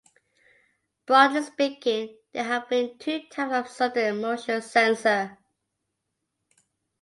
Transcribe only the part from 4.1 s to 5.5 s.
Motion Sensor.